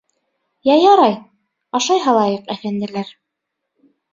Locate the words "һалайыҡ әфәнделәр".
2.07-3.17